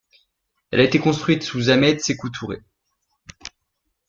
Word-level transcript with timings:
Elle 0.71 0.79
a 0.79 0.83
été 0.85 0.97
construite 0.97 1.43
sous 1.43 1.69
Ahmed 1.69 2.01
Sékou 2.01 2.31
Touré. 2.31 2.63